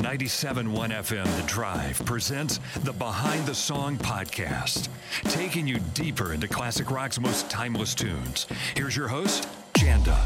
[0.00, 4.88] 97.1 FM The Drive presents the Behind the Song podcast,
[5.24, 8.46] taking you deeper into classic rock's most timeless tunes.
[8.74, 10.18] Here's your host, Janda.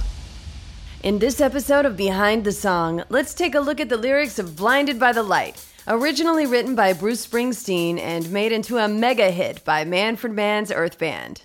[1.02, 4.54] In this episode of Behind the Song, let's take a look at the lyrics of
[4.54, 9.64] Blinded by the Light, originally written by Bruce Springsteen and made into a mega hit
[9.64, 11.42] by Manfred Mann's Earth Band.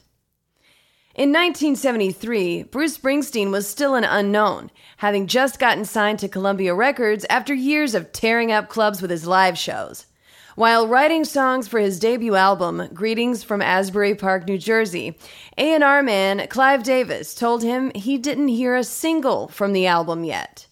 [1.16, 7.26] In 1973, Bruce Springsteen was still an unknown, having just gotten signed to Columbia Records
[7.32, 10.06] after years of tearing up clubs with his live shows.
[10.56, 15.18] While writing songs for his debut album, Greetings from Asbury Park, New Jersey,
[15.58, 20.68] A&R man Clive Davis told him he didn't hear a single from the album yet.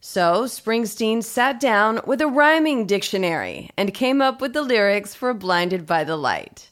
[0.00, 5.34] So Springsteen sat down with a rhyming dictionary and came up with the lyrics for
[5.34, 6.70] Blinded by the Light.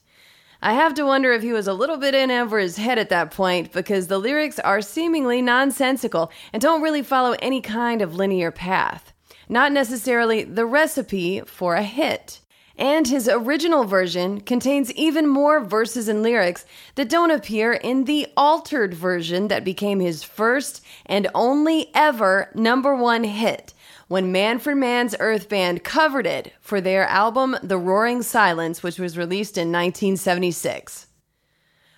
[0.63, 3.09] I have to wonder if he was a little bit in over his head at
[3.09, 8.15] that point because the lyrics are seemingly nonsensical and don't really follow any kind of
[8.15, 9.15] linear path.
[9.49, 12.41] Not necessarily the recipe for a hit.
[12.77, 18.27] And his original version contains even more verses and lyrics that don't appear in the
[18.37, 23.73] altered version that became his first and only ever number one hit
[24.11, 29.17] when Manfred Mann's Earth Band covered it for their album The Roaring Silence, which was
[29.17, 31.07] released in 1976.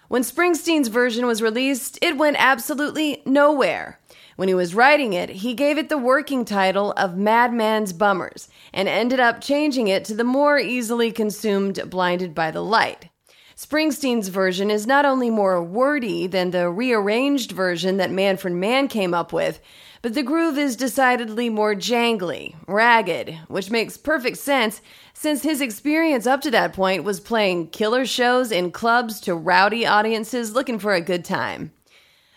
[0.09, 3.99] When Springsteen's version was released, it went absolutely nowhere.
[4.37, 8.89] When he was writing it, he gave it the working title of Madman's Bummers and
[8.89, 13.09] ended up changing it to the more easily consumed Blinded by the Light.
[13.57, 19.15] Springsteen's version is not only more wordy than the rearranged version that Manfred Mann came
[19.15, 19.61] up with,
[20.03, 24.81] but the groove is decidedly more jangly, ragged, which makes perfect sense
[25.15, 29.87] since his experience up to that point was playing killer shows in clubs to rowdy
[29.87, 31.73] audiences looking for a good time.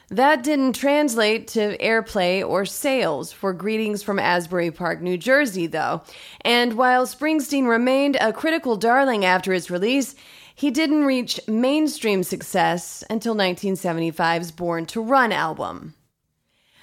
[0.09, 6.03] That didn't translate to airplay or sales for Greetings from Asbury Park, New Jersey, though.
[6.41, 10.13] And while Springsteen remained a critical darling after its release,
[10.53, 15.95] he didn't reach mainstream success until 1975's Born to Run album.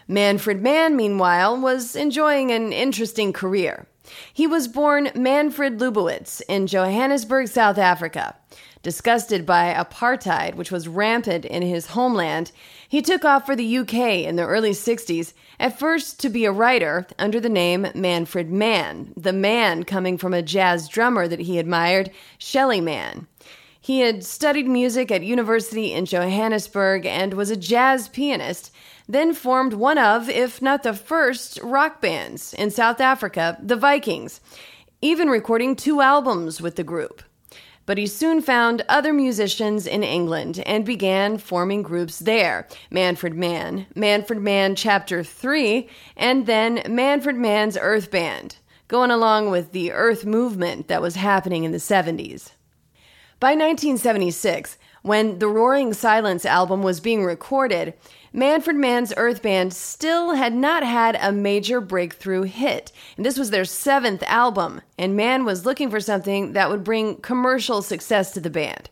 [0.08, 3.86] Manfred Mann, meanwhile, was enjoying an interesting career.
[4.32, 8.34] He was born Manfred Lubowitz in Johannesburg, South Africa.
[8.82, 12.50] Disgusted by apartheid, which was rampant in his homeland,
[12.88, 13.94] he took off for the UK
[14.26, 19.12] in the early 60s, at first to be a writer under the name Manfred Mann,
[19.16, 23.28] the man coming from a jazz drummer that he admired, Shelly Manne.
[23.82, 28.70] He had studied music at university in Johannesburg and was a jazz pianist
[29.08, 34.40] then formed one of, if not the first, rock bands in South Africa, the Vikings,
[35.00, 37.22] even recording two albums with the group.
[37.84, 43.86] But he soon found other musicians in England and began forming groups there Manfred Mann,
[43.96, 48.56] Manfred Mann Chapter 3, and then Manfred Mann's Earth Band,
[48.86, 52.52] going along with the Earth movement that was happening in the 70s.
[53.42, 57.94] By 1976, when the Roaring Silence album was being recorded,
[58.32, 62.92] Manfred Mann's Earth Band still had not had a major breakthrough hit.
[63.16, 67.16] And this was their seventh album, and Mann was looking for something that would bring
[67.16, 68.88] commercial success to the band.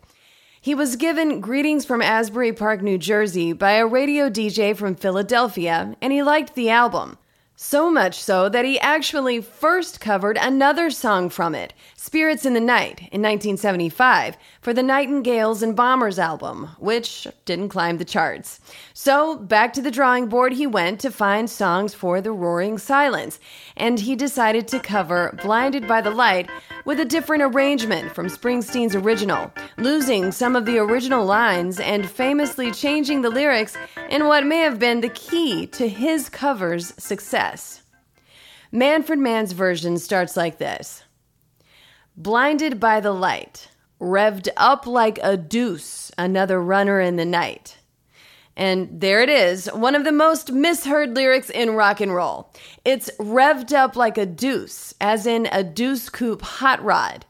[0.61, 5.95] He was given Greetings from Asbury Park, New Jersey by a radio DJ from Philadelphia,
[6.03, 7.19] and he liked the album.
[7.63, 12.59] So much so that he actually first covered another song from it, Spirits in the
[12.59, 18.61] Night, in 1975, for the Nightingales and Bombers album, which didn't climb the charts.
[18.93, 23.41] So back to the drawing board he went to find songs for The Roaring Silence,
[23.77, 26.51] and he decided to cover Blinded by the Light
[26.85, 32.71] with a different arrangement from Springsteen's original, losing some of the original lines and famously
[32.71, 33.77] changing the lyrics
[34.11, 37.83] in what may have been the key to his cover's success.
[38.73, 41.03] Manfred Mann's version starts like this
[42.17, 43.70] Blinded by the light,
[44.01, 47.77] revved up like a deuce, another runner in the night.
[48.57, 52.53] And there it is, one of the most misheard lyrics in rock and roll.
[52.85, 57.25] It's revved up like a deuce, as in a deuce coupe hot rod.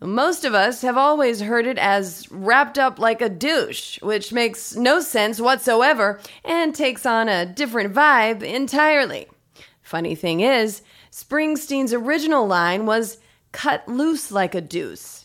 [0.00, 4.76] Most of us have always heard it as wrapped up like a douche, which makes
[4.76, 9.26] no sense whatsoever and takes on a different vibe entirely.
[9.80, 13.18] Funny thing is, Springsteen's original line was
[13.52, 15.15] cut loose like a deuce.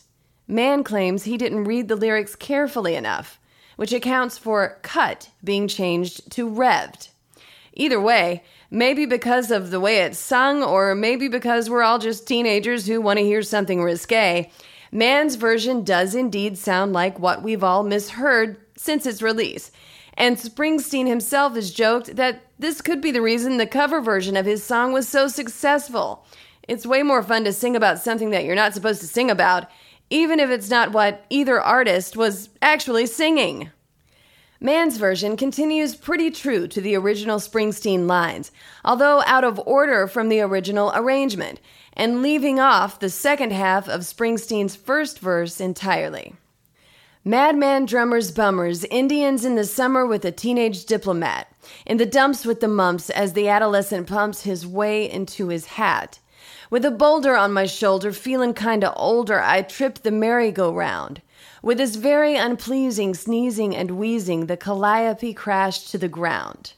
[0.46, 3.38] Mann claims he didn't read the lyrics carefully enough,
[3.76, 7.08] which accounts for cut being changed to revved.
[7.74, 12.26] Either way, maybe because of the way it's sung, or maybe because we're all just
[12.26, 14.50] teenagers who want to hear something risque,
[14.90, 19.70] Mann's version does indeed sound like what we've all misheard since its release.
[20.14, 24.44] And Springsteen himself has joked that this could be the reason the cover version of
[24.44, 26.26] his song was so successful.
[26.68, 29.66] It's way more fun to sing about something that you're not supposed to sing about,
[30.12, 33.70] even if it's not what either artist was actually singing.
[34.60, 38.52] Mann's version continues pretty true to the original Springsteen lines,
[38.84, 41.60] although out of order from the original arrangement,
[41.94, 46.34] and leaving off the second half of Springsteen's first verse entirely.
[47.24, 51.48] Madman drummers, bummers, Indians in the summer with a teenage diplomat,
[51.86, 56.18] in the dumps with the mumps as the adolescent pumps his way into his hat.
[56.72, 61.20] With a boulder on my shoulder, feeling kinda older, I tripped the merry-go-round.
[61.62, 66.72] With this very unpleasing sneezing and wheezing, the calliope crashed to the ground.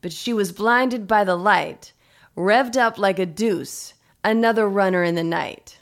[0.00, 1.92] But she was blinded by the light,
[2.36, 5.78] revved up like a deuce, another runner in the night.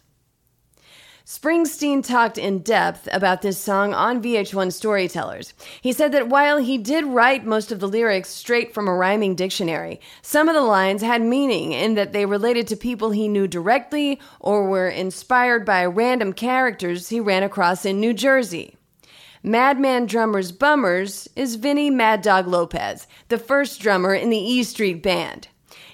[1.30, 5.54] Springsteen talked in depth about this song on VH1 Storytellers.
[5.80, 9.36] He said that while he did write most of the lyrics straight from a rhyming
[9.36, 13.46] dictionary, some of the lines had meaning in that they related to people he knew
[13.46, 18.74] directly or were inspired by random characters he ran across in New Jersey.
[19.40, 25.00] Madman Drummers Bummers is Vini Mad Dog Lopez, the first drummer in the E Street
[25.00, 25.46] Band.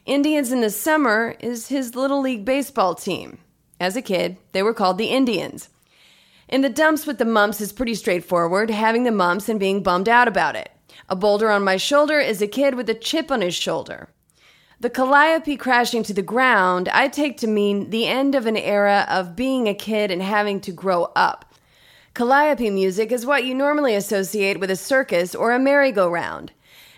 [0.06, 3.37] Indians in the Summer is his Little League Baseball team.
[3.78, 5.69] As a kid, they were called the Indians.
[6.49, 10.08] In the dumps with the mumps is pretty straightforward, having the mumps and being bummed
[10.08, 10.70] out about it.
[11.08, 14.08] A boulder on my shoulder is a kid with a chip on his shoulder.
[14.78, 19.06] The calliope crashing to the ground I take to mean the end of an era
[19.08, 21.55] of being a kid and having to grow up.
[22.14, 26.52] Calliope music is what you normally associate with a circus or a merry-go-round.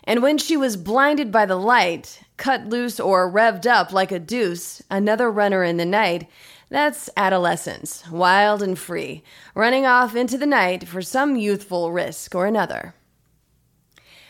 [0.04, 4.18] And when she was blinded by the light, cut loose or revved up like a
[4.18, 6.28] deuce, another runner in the night,
[6.70, 9.22] that's adolescence, wild and free,
[9.54, 12.94] running off into the night for some youthful risk or another.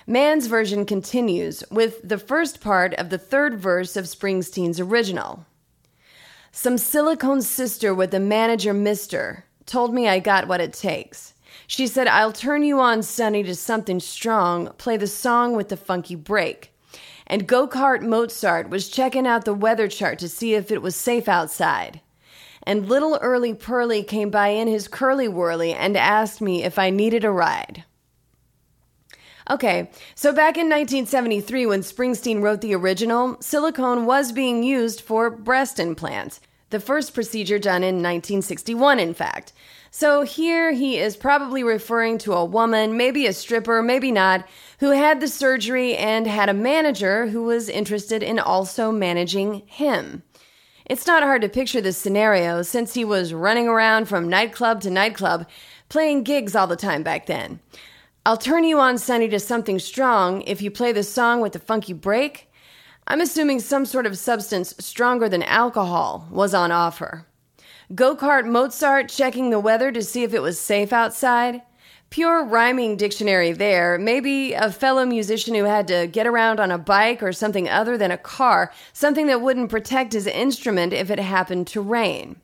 [0.07, 5.47] Mann's version continues with the first part of the third verse of Springsteen's original.
[6.53, 11.35] Some silicone sister with the manager mister told me I got what it takes.
[11.67, 15.77] She said, I'll turn you on, Sonny, to something strong, play the song with the
[15.77, 16.73] funky break.
[17.27, 20.97] And Go Kart Mozart was checking out the weather chart to see if it was
[20.97, 22.01] safe outside
[22.69, 26.91] and little Early Pearly came by in his curly whirly and asked me if I
[26.91, 27.85] needed a ride.
[29.49, 35.31] Okay, so back in 1973, when Springsteen wrote the original, silicone was being used for
[35.31, 36.41] breast implants.
[36.69, 39.55] The first procedure done in 1961, in fact.
[39.91, 44.47] So here he is probably referring to a woman, maybe a stripper, maybe not,
[44.81, 50.23] who had the surgery and had a manager who was interested in also managing him.
[50.89, 54.91] It's not hard to picture this scenario since he was running around from nightclub to
[54.91, 55.47] nightclub,
[55.91, 57.61] playing gigs all the time back then.
[58.25, 61.59] I'll turn you on, Sonny, to something strong if you play the song with the
[61.59, 62.51] funky break.
[63.07, 67.27] I'm assuming some sort of substance stronger than alcohol was on offer.
[67.95, 71.61] Go kart Mozart checking the weather to see if it was safe outside.
[72.11, 73.99] Pure rhyming dictionary there.
[73.99, 77.99] Maybe a fellow musician who had to get around on a bike or something other
[77.99, 82.37] than a car, something that wouldn't protect his instrument if it happened to rain.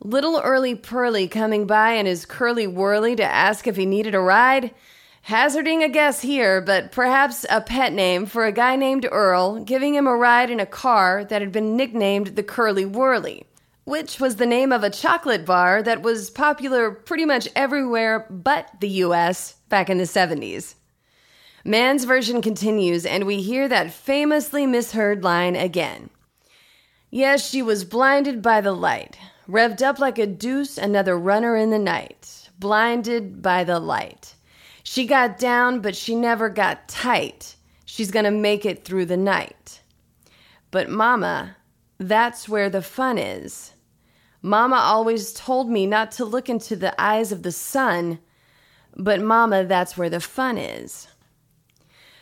[0.00, 4.20] Little Early Pearly coming by in his curly whirly to ask if he needed a
[4.20, 4.72] ride?
[5.22, 9.94] Hazarding a guess here, but perhaps a pet name for a guy named Earl giving
[9.94, 13.47] him a ride in a car that had been nicknamed the Curly Whirly
[13.88, 18.68] which was the name of a chocolate bar that was popular pretty much everywhere but
[18.80, 20.74] the US back in the 70s.
[21.64, 26.10] Mann's version continues, and we hear that famously misheard line again.
[27.10, 29.16] Yes, she was blinded by the light,
[29.48, 32.50] revved up like a deuce, another runner in the night.
[32.58, 34.34] Blinded by the light.
[34.82, 37.56] She got down, but she never got tight.
[37.86, 39.80] She's gonna make it through the night.
[40.70, 41.56] But, Mama,
[41.98, 43.72] that's where the fun is.
[44.42, 48.18] Mama always told me not to look into the eyes of the sun,
[48.96, 51.08] but Mama, that's where the fun is.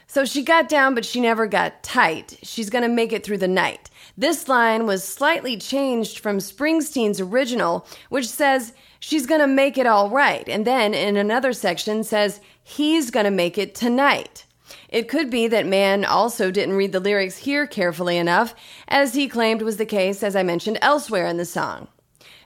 [0.07, 2.39] So she got down, but she never got tight.
[2.43, 3.91] She's to make it through the night.
[4.17, 10.09] This line was slightly changed from Springsteen's original, which says she's to make it all
[10.09, 10.49] right.
[10.49, 14.45] And then in another section says he's to make it tonight.
[14.89, 18.55] It could be that Mann also didn't read the lyrics here carefully enough,
[18.89, 21.89] as he claimed was the case, as I mentioned elsewhere in the song.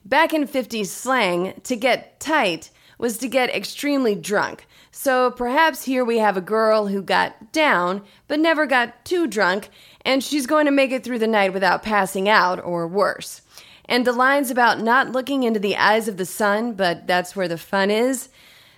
[0.04, 6.04] Back in 50s slang, to get tight was to get extremely drunk, so perhaps here
[6.04, 9.70] we have a girl who got down, but never got too drunk,
[10.04, 13.42] and she's going to make it through the night without passing out, or worse.
[13.87, 17.49] And the lines about not looking into the eyes of the sun, but that's where
[17.49, 18.28] the fun is,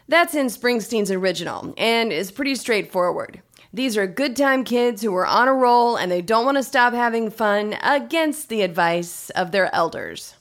[0.08, 3.42] that's in Springsteen's original, and is pretty straightforward.
[3.72, 6.62] These are good time kids who are on a roll and they don't want to
[6.62, 10.34] stop having fun against the advice of their elders.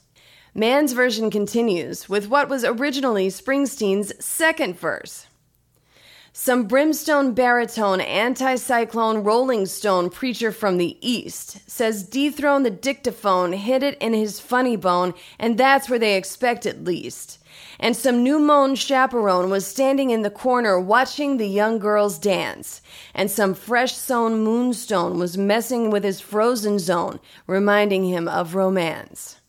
[0.54, 5.26] Mann's version continues with what was originally Springsteen's second verse.
[6.34, 13.82] Some brimstone baritone anticyclone rolling stone preacher from the east says dethrone the dictaphone, hit
[13.82, 17.38] it in his funny bone, and that's where they expect at least.
[17.78, 22.80] And some new mown chaperone was standing in the corner watching the young girls dance.
[23.14, 29.41] And some fresh sown moonstone was messing with his frozen zone, reminding him of romance.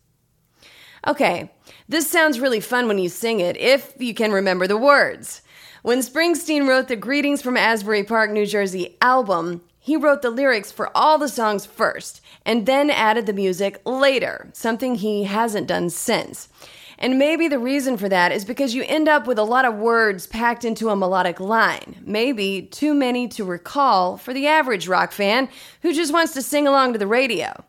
[1.06, 1.52] Okay,
[1.90, 5.42] this sounds really fun when you sing it, if you can remember the words.
[5.82, 10.72] When Springsteen wrote the Greetings from Asbury Park, New Jersey album, he wrote the lyrics
[10.72, 15.90] for all the songs first and then added the music later, something he hasn't done
[15.90, 16.48] since.
[16.98, 19.76] And maybe the reason for that is because you end up with a lot of
[19.76, 22.02] words packed into a melodic line.
[22.06, 25.50] Maybe too many to recall for the average rock fan
[25.82, 27.62] who just wants to sing along to the radio.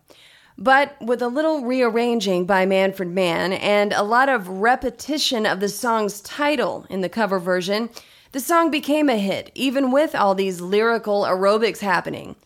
[0.57, 5.69] But with a little rearranging by Manfred Mann and a lot of repetition of the
[5.69, 7.91] song's title in the cover version,
[8.31, 12.37] the song became a hit, even with all these lyrical aerobics happening.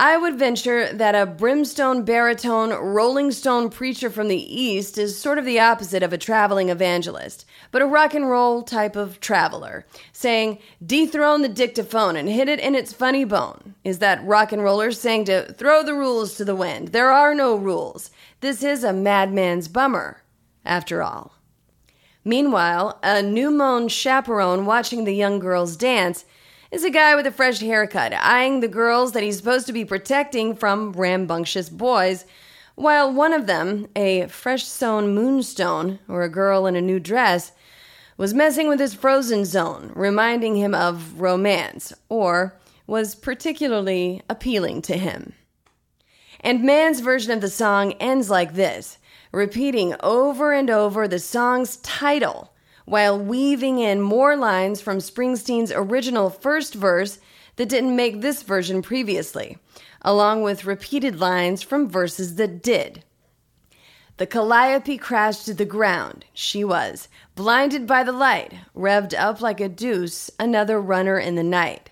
[0.00, 5.38] I would venture that a brimstone baritone rolling stone preacher from the East is sort
[5.38, 9.84] of the opposite of a traveling evangelist, but a rock and roll type of traveler,
[10.12, 13.74] saying, dethrone the dictaphone and hit it in its funny bone.
[13.82, 16.88] Is that rock and roller saying to throw the rules to the wind?
[16.88, 18.12] There are no rules.
[18.40, 20.22] This is a madman's bummer,
[20.64, 21.32] after all.
[22.24, 26.24] Meanwhile, a new mown chaperone watching the young girls dance
[26.70, 29.84] is a guy with a fresh haircut, eyeing the girls that he's supposed to be
[29.84, 32.26] protecting from rambunctious boys,
[32.74, 37.52] while one of them, a fresh sown moonstone, or a girl in a new dress,
[38.16, 44.96] was messing with his frozen zone, reminding him of romance, or was particularly appealing to
[44.96, 45.32] him.
[46.40, 48.98] And Mann's version of the song ends like this,
[49.32, 52.52] repeating over and over the song's title
[52.88, 57.18] while weaving in more lines from Springsteen's original first verse
[57.56, 59.58] that didn't make this version previously,
[60.00, 63.04] along with repeated lines from verses that did.
[64.16, 66.24] The Calliope crashed to the ground.
[66.32, 71.42] She was, blinded by the light, revved up like a deuce, another runner in the
[71.42, 71.90] night.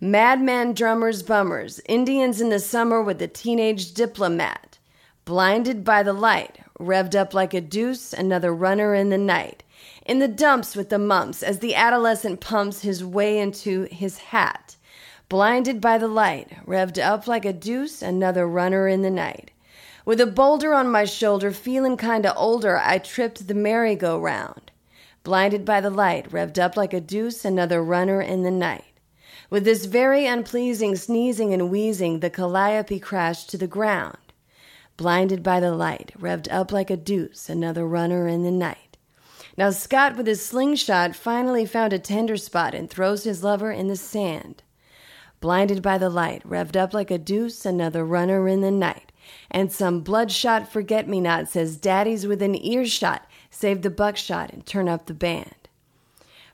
[0.00, 4.78] Madman drummers, bummers, Indians in the summer with the teenage diplomat.
[5.24, 9.62] Blinded by the light, revved up like a deuce, another runner in the night
[10.04, 14.76] in the dumps with the mumps as the adolescent pumps his way into his hat.
[15.28, 19.50] Blinded by the light, revved up like a deuce, another runner in the night.
[20.04, 24.72] With a boulder on my shoulder, feeling kinda older, I tripped the merry-go-round.
[25.22, 28.84] Blinded by the light, revved up like a deuce, another runner in the night.
[29.48, 34.16] With this very unpleasing sneezing and wheezing, the calliope crashed to the ground.
[34.96, 38.91] Blinded by the light, revved up like a deuce, another runner in the night.
[39.56, 43.88] Now Scott, with his slingshot, finally found a tender spot and throws his lover in
[43.88, 44.62] the sand.
[45.40, 49.12] Blinded by the light, revved up like a deuce, another runner in the night.
[49.50, 54.88] And some bloodshot forget me not says, Daddy's within earshot, save the buckshot and turn
[54.88, 55.54] up the band.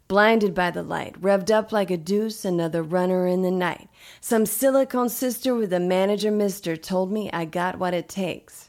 [0.09, 3.89] Blinded by the light, revved up like a deuce, another runner in the night.
[4.23, 8.68] Some silicone sister with a manager mister told me I got what it takes.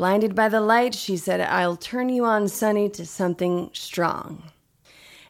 [0.00, 4.44] Blinded by the light, she said, I'll turn you on, Sonny, to something strong.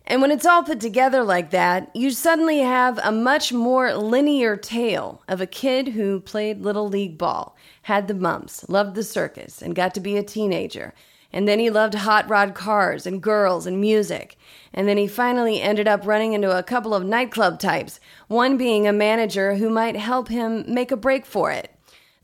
[0.06, 4.56] And when it's all put together like that, you suddenly have a much more linear
[4.56, 9.60] tale of a kid who played Little League ball, had the mumps, loved the circus,
[9.60, 10.94] and got to be a teenager.
[11.32, 14.38] And then he loved hot rod cars and girls and music.
[14.72, 17.98] And then he finally ended up running into a couple of nightclub types,
[18.28, 21.74] one being a manager who might help him make a break for it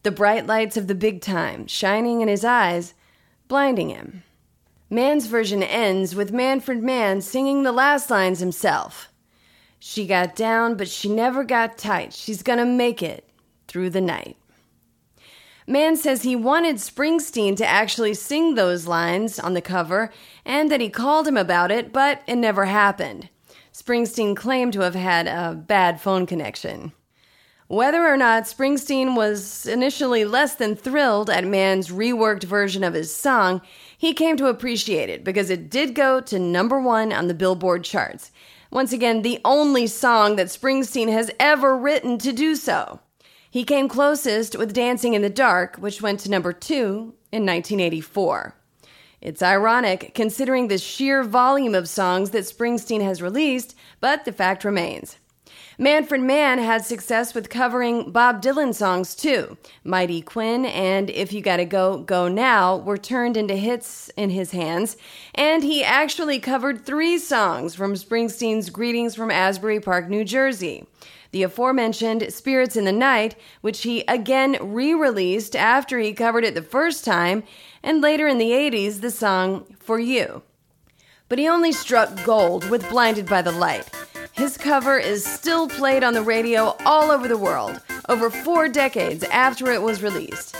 [0.06, 2.94] the bright lights of the big time shining in his eyes,
[3.48, 4.22] blinding him.
[4.88, 9.08] Mann's version ends with Manfred Mann singing the last lines himself.
[9.80, 12.12] She got down, but she never got tight.
[12.12, 13.28] She's gonna make it
[13.66, 14.36] through the night.
[15.66, 20.12] Mann says he wanted Springsteen to actually sing those lines on the cover
[20.44, 23.28] and that he called him about it, but it never happened.
[23.72, 26.92] Springsteen claimed to have had a bad phone connection.
[27.68, 33.12] Whether or not Springsteen was initially less than thrilled at Mann's reworked version of his
[33.12, 33.60] song,
[33.98, 37.82] he came to appreciate it because it did go to number one on the Billboard
[37.82, 38.30] charts.
[38.70, 43.00] Once again, the only song that Springsteen has ever written to do so.
[43.50, 48.54] He came closest with Dancing in the Dark, which went to number two in 1984.
[49.20, 54.64] It's ironic considering the sheer volume of songs that Springsteen has released, but the fact
[54.64, 55.16] remains.
[55.78, 59.58] Manfred Mann had success with covering Bob Dylan songs too.
[59.84, 64.52] Mighty Quinn and If You Gotta Go, Go Now were turned into hits in his
[64.52, 64.96] hands,
[65.34, 70.86] and he actually covered three songs from Springsteen's Greetings from Asbury Park, New Jersey.
[71.32, 76.54] The aforementioned Spirits in the Night, which he again re released after he covered it
[76.54, 77.42] the first time,
[77.82, 80.42] and later in the 80s, the song For You.
[81.28, 83.90] But he only struck gold with Blinded by the Light.
[84.36, 89.24] His cover is still played on the radio all over the world, over four decades
[89.24, 90.54] after it was released.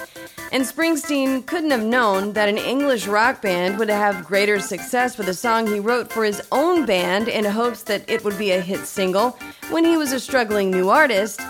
[0.51, 5.29] And Springsteen couldn't have known that an English rock band would have greater success with
[5.29, 8.63] a song he wrote for his own band in hopes that it would be a
[8.63, 11.43] hit single when he was a struggling new artist,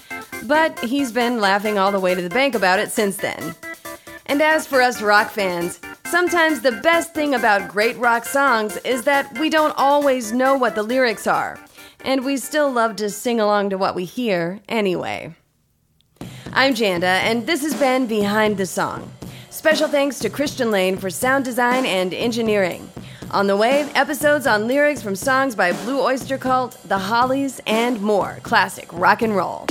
[0.47, 3.55] but he's been laughing all the way to the bank about it since then.
[4.27, 9.05] And as for us rock fans, sometimes the best thing about great rock songs is
[9.05, 11.57] that we don't always know what the lyrics are
[12.07, 15.35] and we still love to sing along to what we hear anyway.
[16.53, 19.13] I'm Janda, and this has been Behind the Song.
[19.51, 22.89] Special thanks to Christian Lane for sound design and engineering.
[23.33, 28.01] On the way, episodes on lyrics from songs by Blue Oyster Cult, The Hollies, and
[28.01, 29.67] more classic rock and roll.